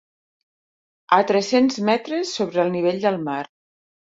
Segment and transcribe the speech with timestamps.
[1.17, 3.41] A tres-cents metres sobre el nivell del mar.